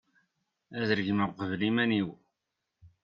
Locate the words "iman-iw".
1.69-2.09